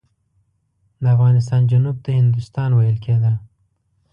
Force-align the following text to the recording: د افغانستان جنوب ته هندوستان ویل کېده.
د 1.01 1.03
افغانستان 1.15 1.61
جنوب 1.71 1.95
ته 2.05 2.09
هندوستان 2.19 2.69
ویل 2.73 2.97
کېده. 3.05 3.33